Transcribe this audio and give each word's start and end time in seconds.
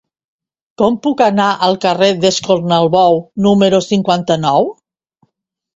Com 0.81 0.95
puc 1.03 1.21
anar 1.25 1.49
al 1.67 1.77
carrer 1.85 2.09
d'Escornalbou 2.25 3.23
número 3.49 3.85
cinquanta-nou? 3.93 4.71